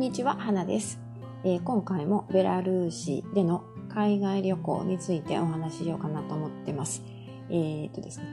[0.00, 0.98] んにちは、花です、
[1.44, 7.02] えー、今回もベラルーシでの海外旅行についてお話ししようかなと思ってます。
[7.50, 8.24] えー、っとですね、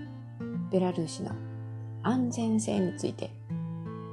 [0.72, 1.32] ベラルーシの
[2.04, 3.32] 安全性について。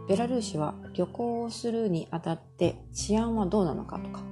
[0.08, 4.24] ベラルーシは旅行をするにあたって治安はどうなのかとか、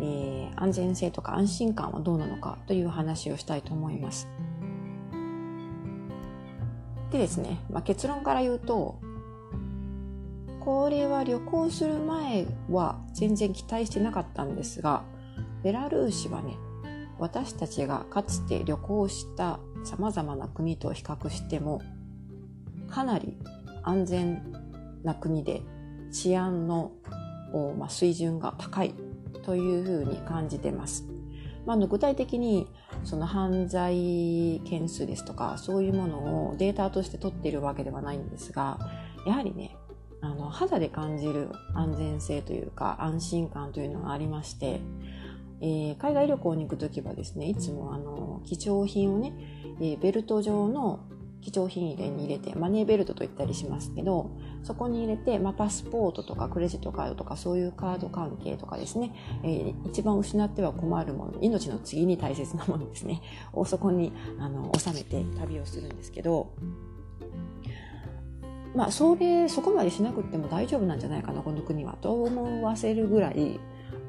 [0.00, 4.28] えー、安全性とか安心感はどうなのかという話をしたいと思います。
[7.12, 8.98] でですね、まあ、結論から言うと、
[10.64, 15.04] これは旅行する前は全然期待してなかったんですが、
[15.62, 16.56] ベラルーシはね、
[17.18, 21.82] 私たちがかつて旅行した様々な国と比較しても、
[22.88, 23.36] かなり
[23.82, 24.42] 安全
[25.02, 25.60] な国で
[26.10, 26.92] 治安の、
[27.78, 28.94] ま、水準が高い
[29.42, 31.06] というふうに感じてます。
[31.66, 32.68] まあ、の具体的に
[33.04, 38.78] その犯罪件数ですとかそういうものをデータとして取っているわけではないんですが
[39.26, 39.73] やはりね
[40.44, 44.80] の肌で感じる安全性というか安心感というのがありまして、
[45.60, 49.32] えー、海外旅行に行く時はですねいつもあの貴重品をね、
[49.80, 51.00] えー、ベルト状の
[51.40, 54.30] 貴重品入れに入れてマネーベルトと言ったりしますけど
[54.62, 63.20] そこに入れて、まあ、パスポートとかクレジットカードとかそういうカード関係とかですね、えー、一番失っては困るもの命の次に大切なものですね
[63.52, 66.54] をそこにあの収めて旅をするんですけど
[68.74, 71.96] まあ、それ、そこまでしなくても大丈夫なんじゃないかな、この国は。
[72.00, 73.60] と思わせるぐらい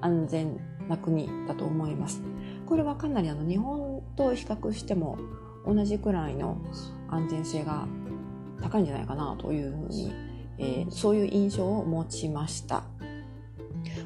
[0.02, 2.22] 安全な国だと思います。
[2.66, 5.18] これはかなりあの日本と比較しても
[5.66, 6.58] 同じくらいの
[7.10, 7.88] 安全性が
[8.62, 10.14] 高いんじゃないかなというふうに、
[10.58, 12.84] えー、そういう印象を持ちました。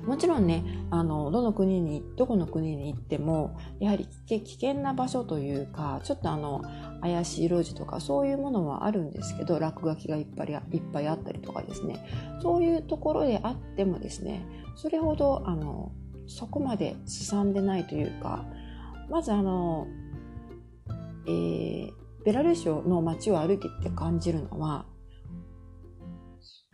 [0.05, 6.61] もちろんね、あの、どの国に、どこの国に行っても、やはり危険な場所というか、ちょっとあの、
[7.02, 12.05] 怪しい路地とかそういうものはあるんですけど、落書きがいっぱいいっぱいあったりとかですね、
[12.42, 14.45] そういうところであってもですね、
[14.76, 15.92] それほど、あの、
[16.27, 18.45] そこまで進んでないというか、
[19.10, 19.87] まずあの、
[21.27, 21.89] えー、
[22.23, 24.86] ベラルーシの街を歩いてって感じるのは、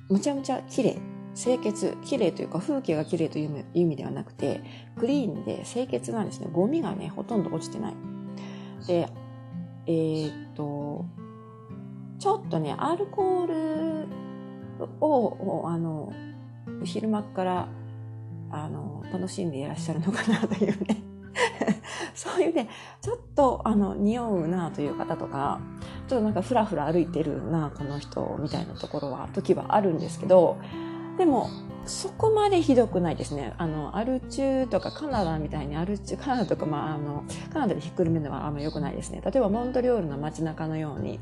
[0.10, 1.15] むちゃむちゃ綺麗。
[1.36, 4.64] 清潔、綺麗というか風景が綺麗という意味ではなくて、
[4.98, 6.48] クリーンで清潔なんですね。
[6.52, 7.94] ゴミがね、ほとんど落ちてない。
[8.88, 9.10] で、
[9.88, 11.06] えー、っと、
[12.20, 14.08] ちょっとね、アルコール
[15.02, 16.14] を、あの、
[16.84, 17.68] 昼間から
[18.52, 21.04] あの楽しんでいらっしゃるのかなというね
[22.16, 22.70] そういうね
[23.02, 25.60] ちょっとあの匂うなという方とか
[26.08, 30.58] ちょっとなんかふらふら歩いてるなこの人みたいなところは時はあるんですけど
[31.18, 31.50] でも
[31.86, 33.54] そこまでひどくないですね。
[33.58, 39.22] あの、アル中とかカナダみたいにアル中、カナダとか、まあ、あの、カナダでひっくるめるのはあんま良くないですね。
[39.24, 41.20] 例えばモントリオールの街中のように、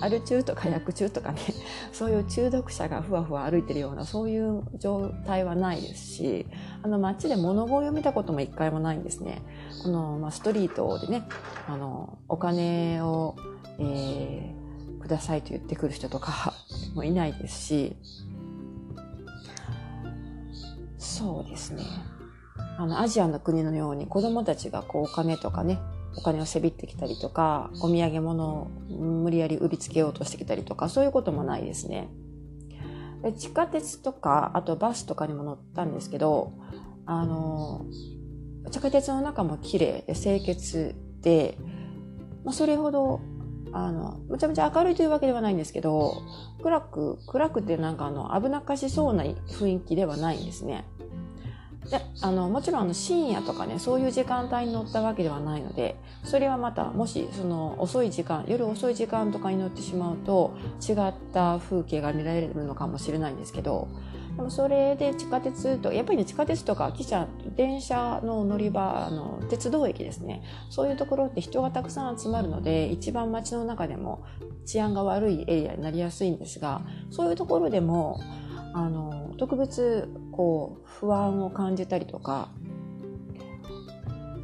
[0.00, 1.40] アル中とか薬中とかね、
[1.92, 6.46] そういう中毒者がふわふわ歩いてるような、そういう状態はないですし、
[6.82, 9.40] あの街で物乞いを見たことも一回もないんですね。
[9.82, 11.26] この、まあ、ストリートでね、
[11.66, 13.36] あの、お金を、
[13.78, 16.52] えー、くださいと言ってくる人とか
[16.94, 17.96] もいないですし、
[21.04, 21.84] そうですね。
[22.78, 25.78] あの、アジアの国のように子供たちがこうお金とかね、
[26.16, 32.08] お金をせびってきたりとか、お土産物を無理やり売りつけようとしてきたりとか、そういうこともないですね。
[33.22, 36.52] で地下鉄とか、あとバスとかにも乗ったんですけど、
[37.04, 37.84] あの、
[38.70, 41.58] 地下鉄の中も綺麗で清潔で、
[42.44, 43.20] まあ、それほど、
[43.74, 46.22] あの、むちゃむちゃ明るいというわけではないんですけど、
[46.62, 50.84] 暗く、暗くてなんかあの、危なっかしそうな雰囲気ではないんですね。
[51.90, 63.88] であのもちろんあの深夜とかねそういう時間帯に乗ったわけではないのでそれはまたもしその遅い時間夜遅い時間とかに乗ってしまうと違った風景が見られるのかもしれないんですけど
[64.36, 70.42] でもそれで地下鉄とやっぱりね地下鉄とか汽車電車の乗り場の鉄道駅ですね。
[70.70, 74.24] そういうところって人がたくさん集まるので一番街の中でも
[74.64, 78.20] 治安が悪いエリアになりやすいんですがそういうところでも
[78.72, 82.48] あの特別こう不安を感じたりとか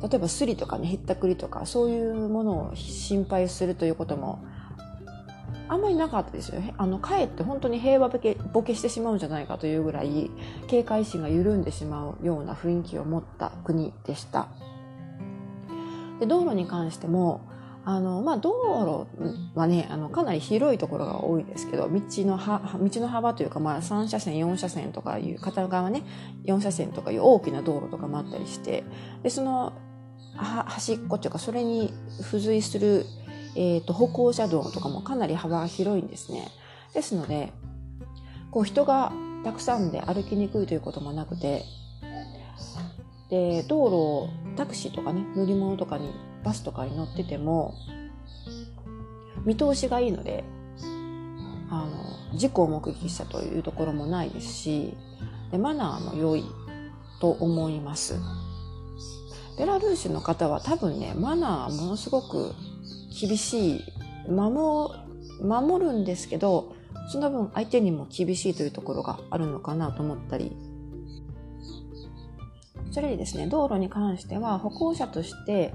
[0.02, 4.42] 例えばスリとかねひったくりとかそういうものを心配するということも
[5.70, 6.60] あんまりなかったですよ。
[6.78, 10.28] あの、かえって本当に平和ボケボケしてしまうんじゃないかというぐらい、
[10.66, 14.48] 警戒心が緩んでしまうような雰囲気を持った国でした。
[16.18, 17.42] で、道路に関しても、
[17.84, 26.02] あの、まあ、道路はね、あの、かなり広いところが多いですけど、道のは、道の幅というか、まあ、3車線、4車線とかいう、片側ね、
[26.46, 28.82] 4車線とかいう大きな道路とかもあったりして、
[29.22, 29.72] で、その、
[30.36, 33.06] は、端っこというか、それに付随する、
[33.56, 36.48] えっ、ー、と、歩行者道とかもかなり幅が広いんですね。
[36.94, 37.52] ですので、
[38.50, 39.12] こう、人が
[39.44, 41.64] たくさんで歩きにくいということもなくて
[43.30, 46.10] で道路をタクシーとかね乗り物とかに
[46.44, 47.74] バスとかに乗ってても
[49.44, 50.44] 見通しがいいので
[51.70, 54.96] あの事故を目撃したというところもないですし
[55.50, 56.44] でマナーも良い
[57.20, 58.16] と思います
[59.58, 62.54] ベラルーシの方は多分ねマナーものすごく
[63.10, 63.84] 厳しい。
[64.28, 64.92] 守
[65.42, 66.74] 守るんですけど
[67.08, 70.56] その分相手にも厳しいというところがあるのかなと思ったり。
[72.92, 75.72] それでですね道路に関しては歩行者として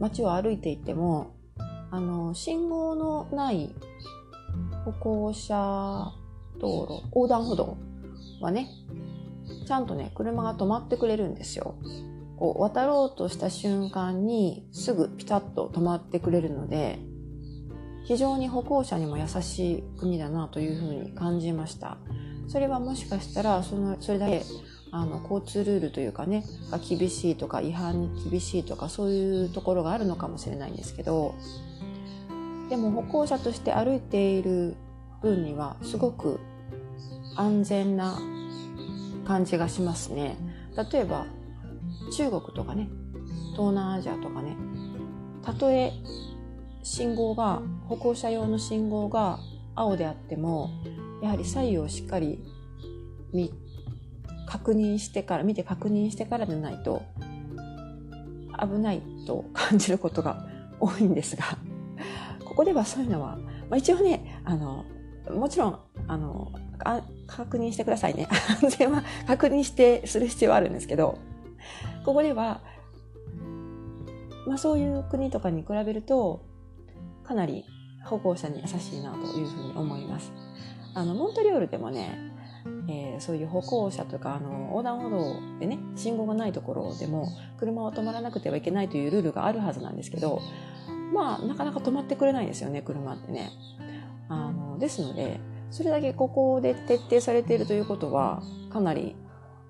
[0.00, 1.36] 街を歩いていても
[1.92, 3.72] あの信号のない
[4.84, 6.12] 歩行者
[6.58, 7.76] 道路横断歩道
[8.40, 8.68] はね
[9.66, 11.76] ちゃんとね車が止まってくれるんですよ。
[12.36, 16.98] こう渡ろうとした瞬間にすぐピタッと止まってくれるので
[18.04, 21.98] 非常に歩行者にも優しい国だなというふうに感じました。
[22.48, 24.44] それはもしかしたらそのそれだけ
[24.92, 31.34] あの交通ルールというかねが厳しいとか違反に厳しいとかそういうところがあるのかもしれないんですけど
[32.70, 34.76] でも歩行者として歩いている
[35.22, 36.38] 分にはすごく
[37.34, 38.18] 安全な
[39.26, 40.36] 感じがしますね。
[40.92, 41.26] 例えば
[42.10, 42.88] 中国とかね
[43.52, 44.56] 東南アジアとかね
[45.42, 45.92] たとえ
[46.82, 49.38] 信号が歩行者用の信号が
[49.74, 50.70] 青であっても
[51.22, 52.44] やはり左右をしっかり
[53.32, 53.52] 見
[54.46, 57.02] 確認してから見て確認してからでないと
[58.58, 60.46] 危ないと感じることが
[60.80, 61.44] 多いんですが
[62.44, 63.36] ここではそういうのは、
[63.68, 64.84] まあ、一応ねあの
[65.30, 66.52] もちろんあの
[67.26, 68.28] 確認してくださいね。
[68.62, 71.18] 安全は確認してする必要はあるんですけど
[72.06, 72.62] ここでは、
[74.46, 76.46] まあ、そういう国とかに比べると
[77.24, 77.64] かなり
[78.04, 80.32] 歩行者に優しいなというふうに思います。
[80.94, 82.16] あのモントリオールでもね、
[82.88, 90.40] えー、そういう歩行者とかあの横断歩道でね信号がないところでも車は止まらなくてはいけないというルールがあるはずなんですけど
[91.12, 93.50] まあなかなか止まってくれないですよね車ってね。
[94.28, 95.40] あのですので
[95.72, 99.16] それだけここで徹底されているということはかなり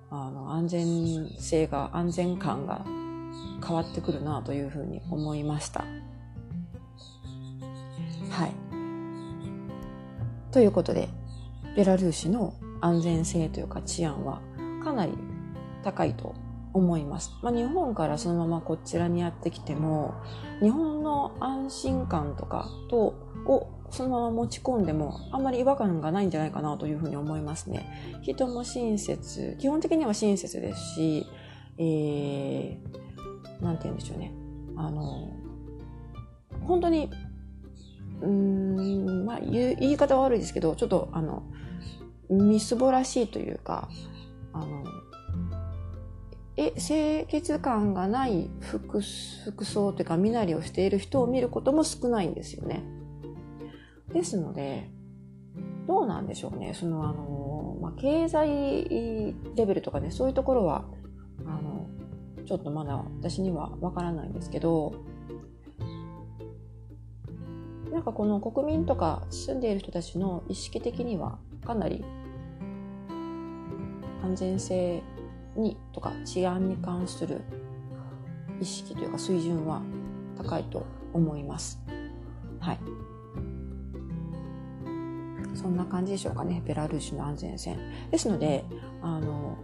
[0.09, 2.85] あの安全性が安全感が
[3.65, 5.85] 変わってくるなというふうに思いました。
[8.29, 8.53] はい。
[10.51, 11.09] ということで
[11.75, 14.41] ベラルーシの安全性というか治安は
[14.83, 15.13] かなり
[15.83, 16.35] 高いと
[16.73, 17.31] 思います。
[17.41, 20.15] まあ、日本からそのままこちらにやってきても
[20.61, 23.15] 日本の安心感とかと
[23.45, 28.19] をそのまま持ち込んでもあんまり違和感がないんじゃないかなというふうに思いますね。
[28.21, 31.27] 人も親切、基本的には親切ですし、
[31.77, 34.33] えー、なんて言うんでしょうね。
[34.75, 35.29] あの、
[36.61, 37.09] 本当に、
[38.21, 41.43] うん、まあ言い方は悪いですけど、ちょっとあの、
[42.29, 43.89] みすぼらしいというか、
[44.53, 44.83] あの、
[46.57, 52.83] え清潔感がない服服装というか身なりをしている人を見ることも少ないんですよね。
[54.13, 54.89] ですので、
[55.87, 56.73] どうなんでしょうね。
[56.73, 60.85] その、あの、まあ、経済レベルとかね、そういうところは、
[61.45, 61.87] あの、
[62.45, 64.93] ちょっとまだ私にはわからないんですけど、
[67.91, 72.03] なんかこの国民とか住んでいる人たちの意識的にはかなり
[74.23, 75.01] 安全性
[75.55, 77.41] にとか治安に関する
[78.61, 79.81] 意識というか水準は
[80.37, 81.81] 高いと思います。
[82.59, 82.79] はい。
[85.57, 86.61] そんな感じでしょうかね。
[86.65, 87.77] ベラルーシの安全線。
[88.11, 88.63] ですので
[89.01, 89.57] あの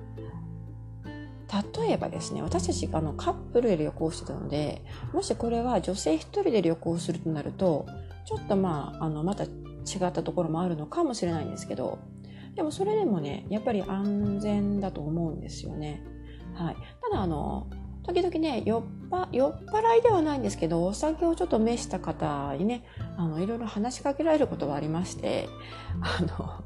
[1.78, 4.84] 例えばですね私たちあのカップルで旅行してたので
[5.14, 7.86] もしこれは女性1人で旅行するとなると
[8.26, 12.00] ちょっとまああのまた違ったところもあるのかもしれないんですけど
[12.56, 16.04] でもそれでもねやっぱり安全だと思うんですよね。
[16.56, 17.68] はい、ただあの
[18.04, 18.84] 時々ね酔っ
[19.32, 22.84] 酔っ払いではないんですけどお酒をちょっと召した方にね
[23.18, 25.48] あのいろいろ話しかけられることがありまして
[26.02, 26.64] あの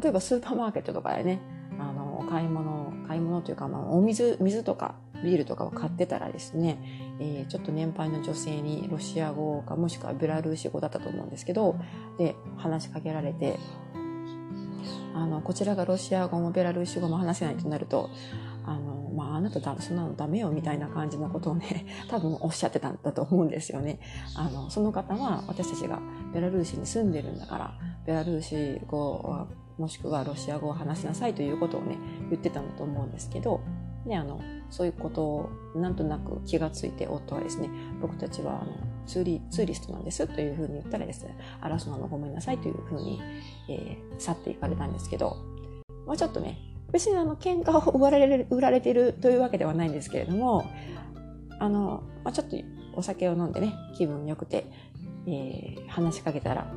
[0.00, 1.40] 例えばスーパーマーケットとかでね
[1.78, 6.78] あの買い物買い物というか、まあ、お水水とかビールとかを買ってたらですね、
[7.20, 11.76] えー、ちょっと年配の女性にロシア語かもしくはベラルーシ語だったと思うんですけど
[12.18, 13.58] で話しかけられて
[15.14, 18.10] あのこちらがロシア語もベラルーシ語も話せないとなると
[18.66, 24.00] あの、まあ、あなただそんなのダメよみたいな感じのことをね、多分おっしゃってたんだと思うんですよね。
[24.34, 26.00] あの、その方は私たちが
[26.32, 27.74] ベラルーシに住んでるんだから、
[28.06, 29.46] ベラルーシ語は
[29.78, 31.98] もしくはロシア語を話しなさいということをね、
[32.30, 33.60] 言ってたんだと思うんですけど、
[34.06, 34.40] ね、あの、
[34.70, 37.68] そういうことをなんとなく気がついて夫はですね、
[38.00, 38.72] 僕たちはあの
[39.06, 43.20] ツーリツーリストなんですというふうに言ったらですね、荒らすのもごめんなさいというふうに、
[43.68, 45.36] えー、去っていかれたんですけど、
[46.06, 46.58] まあちょっとね、
[46.94, 50.64] 別にあの、喧嘩を売られる、売られてるというわけではないんですけれども、
[51.58, 52.56] あの、まあちょっと
[52.94, 54.70] お酒を飲んでね、気分良くて、
[55.26, 56.72] えー、話しかけたら、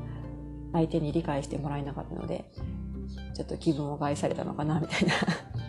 [0.73, 2.51] 相手に理解してもらえなかったので、
[3.35, 5.13] ちょっと気分を害されたのかな、みたいな。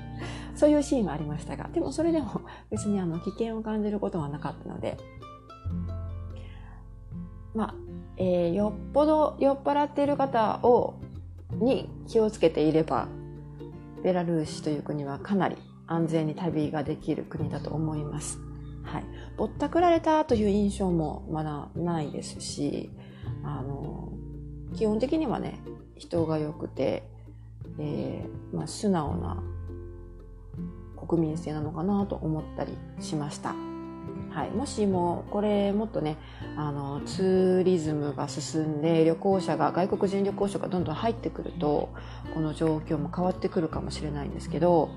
[0.56, 2.40] そういうシーンはありましたが、でもそれでも
[2.70, 4.96] 別にあの危険を感じることはなかったので、
[7.54, 7.74] まあ、
[8.16, 10.94] えー、よっぽど酔っ払っている方を、
[11.52, 13.08] に気をつけていれば、
[14.02, 18.38] ベラルーシという国はかなり安全に旅ができる国だと思います。
[18.84, 19.04] はい。
[19.36, 22.90] ぼったくられたという印象もまだないですし、
[23.44, 24.12] あの、
[24.74, 25.60] 基本的にはね、
[25.96, 27.02] 人が良くて、
[27.78, 29.42] えー、まあ、素直な
[31.06, 33.67] 国民性なのかなと思ったりしました。
[34.30, 36.16] はい、もしもこれもっとね
[36.56, 41.92] あのツーリズムが進んで旅行者が外国人旅行者がどんどん入ってくると
[42.34, 44.90] この状況も変わってくるかもしれないんですけど、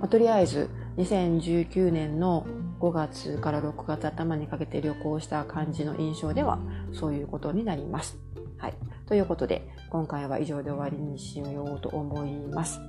[0.00, 2.46] まあ、とりあえず2019年の
[2.80, 6.58] 5月から6月頭にかけて旅行した感じの印象では
[6.92, 8.18] そういうことになります。
[8.58, 8.74] はい。
[9.06, 12.80] ということで、今回は以上で終わりにしようと思います。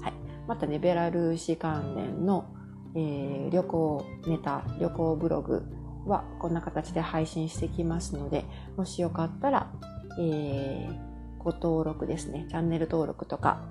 [0.00, 0.14] はい。
[0.46, 2.46] またね、ベラルーシ関連の
[2.94, 5.62] えー、旅行ネタ、旅行ブログ
[6.06, 8.44] はこんな形で配信してきますので、
[8.76, 9.72] もしよかったら、
[10.18, 10.98] えー、
[11.38, 13.62] ご登録ですね、チャンネル登録とか、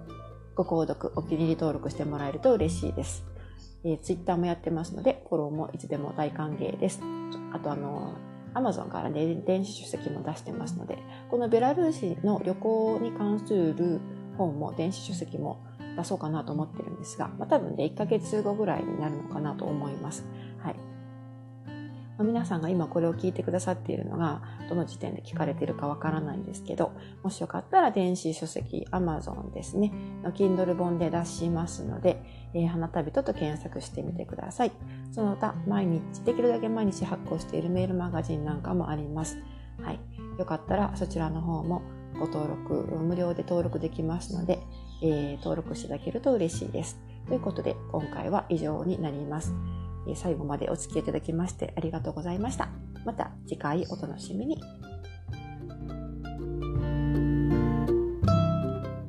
[0.55, 3.25] ご購読、お気に入り登録してもらえると嬉しいです。
[3.83, 7.01] えー、Twitter もやってますので、フォローもいつでも大歓迎です。
[7.53, 8.15] あとあの、
[8.53, 10.97] Amazon からね、電子書籍も出してますので、
[11.29, 13.99] このベラルーシの旅行に関する
[14.37, 15.65] 本も電子書籍も
[15.99, 20.25] 出そうかなと思ってるんですが、まあ、多分ね、1ヶ月後ぐらいになるのかなと思います。
[20.59, 20.75] はい。
[22.17, 29.91] まあ、皆さんが今これを聞いてくださっているのが、どの時点で聞かれているかわからないんですけど、もしよかったら電子書籍 Amazon ですね、
[30.23, 32.21] の Kindle 本で出しますので、
[32.53, 34.71] えー、花旅人と検索してみてください。
[35.11, 39.37] その他、毎日、できるだけ毎日発行しているメールマガジンなんかもあります。
[39.81, 39.99] はい。
[40.37, 41.81] よかったらそちらの方も
[42.19, 44.59] ご登録、無料で登録できますので、
[45.01, 46.99] えー、登録していただけると嬉しいです。
[47.27, 49.53] ということで、今回は以上になります。
[50.15, 52.69] 最後までお付き合いいただきましてありがとうございました。
[53.05, 54.59] また次回お楽しみに。